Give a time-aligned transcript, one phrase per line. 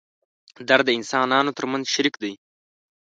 [0.69, 2.33] درد د انسانانو تر منځ شریک دی.